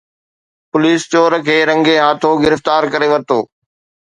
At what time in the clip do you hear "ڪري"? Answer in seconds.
2.93-3.07